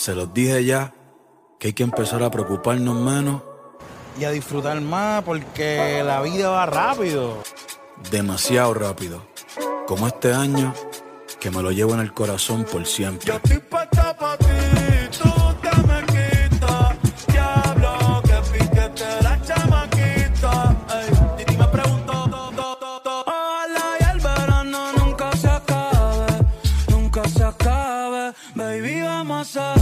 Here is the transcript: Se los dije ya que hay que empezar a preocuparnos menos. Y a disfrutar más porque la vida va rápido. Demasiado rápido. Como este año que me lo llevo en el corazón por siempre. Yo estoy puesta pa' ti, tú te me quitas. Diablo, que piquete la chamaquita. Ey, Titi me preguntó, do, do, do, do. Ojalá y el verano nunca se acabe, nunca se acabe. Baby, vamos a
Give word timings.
Se 0.00 0.14
los 0.14 0.32
dije 0.32 0.64
ya 0.64 0.94
que 1.58 1.68
hay 1.68 1.72
que 1.74 1.82
empezar 1.82 2.22
a 2.22 2.30
preocuparnos 2.30 2.96
menos. 2.96 3.42
Y 4.18 4.24
a 4.24 4.30
disfrutar 4.30 4.80
más 4.80 5.22
porque 5.24 6.02
la 6.02 6.22
vida 6.22 6.48
va 6.48 6.64
rápido. 6.64 7.42
Demasiado 8.10 8.72
rápido. 8.72 9.22
Como 9.86 10.06
este 10.06 10.32
año 10.32 10.72
que 11.38 11.50
me 11.50 11.60
lo 11.60 11.70
llevo 11.70 11.92
en 11.92 12.00
el 12.00 12.14
corazón 12.14 12.64
por 12.64 12.86
siempre. 12.86 13.26
Yo 13.26 13.34
estoy 13.34 13.58
puesta 13.58 14.16
pa' 14.16 14.38
ti, 14.38 14.46
tú 15.22 15.30
te 15.60 15.82
me 15.86 16.00
quitas. 16.06 16.96
Diablo, 17.26 18.22
que 18.22 18.58
piquete 18.58 19.22
la 19.22 19.38
chamaquita. 19.42 20.76
Ey, 20.94 21.10
Titi 21.36 21.56
me 21.58 21.68
preguntó, 21.68 22.26
do, 22.26 22.50
do, 22.52 22.76
do, 22.80 23.00
do. 23.04 23.20
Ojalá 23.20 23.96
y 24.00 24.04
el 24.14 24.20
verano 24.20 24.92
nunca 24.96 25.30
se 25.36 25.50
acabe, 25.50 26.26
nunca 26.88 27.28
se 27.28 27.44
acabe. 27.44 27.99
Baby, 28.54 29.02
vamos 29.02 29.56
a 29.56 29.74